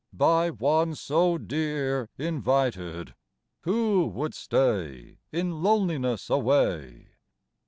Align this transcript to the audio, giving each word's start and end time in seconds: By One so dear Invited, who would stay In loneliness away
By 0.11 0.49
One 0.49 0.95
so 0.95 1.37
dear 1.37 2.09
Invited, 2.17 3.13
who 3.65 4.07
would 4.07 4.33
stay 4.33 5.19
In 5.31 5.61
loneliness 5.61 6.27
away 6.27 7.09